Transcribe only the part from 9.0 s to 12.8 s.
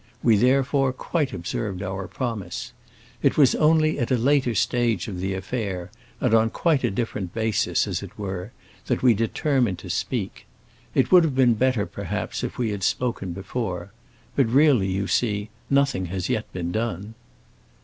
we determined to speak. It would have been better, perhaps, if we